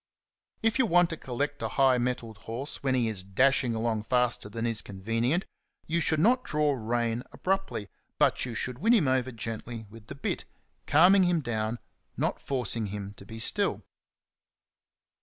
^^j 0.01 0.03
if 0.63 0.79
you 0.79 0.87
want 0.87 1.11
to 1.11 1.15
collect 1.15 1.61
a 1.61 1.67
high 1.77 1.99
mettled 1.99 2.39
horse 2.49 2.81
when 2.81 2.95
he 2.95 3.07
is 3.07 3.21
dashing 3.21 3.75
along 3.75 4.01
faster 4.01 4.49
than 4.49 4.65
is 4.65 4.81
convenient, 4.81 5.45
you 5.85 5.99
should 6.01 6.19
not 6.19 6.43
draw 6.43 6.73
rein 6.73 7.21
abruptly, 7.31 7.87
but 8.17 8.35
should 8.39 8.79
win 8.79 8.93
him 8.93 9.07
over 9.07 9.31
gently 9.31 9.85
with 9.91 10.07
the 10.07 10.15
bit, 10.15 10.39
CHAPTER 10.39 10.53
IX. 10.53 10.79
53 10.79 10.91
calming 10.91 11.23
him 11.25 11.39
down 11.41 11.69
and 11.69 11.79
not 12.17 12.41
forcing 12.41 12.87
him 12.87 13.13
to 13.13 13.27
be 13.27 13.37
still. 13.37 13.83